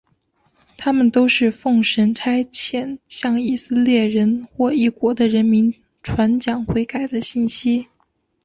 [0.79, 7.85] 他们都是奉神差遣向以色列人或异国的人民传讲悔改的信息。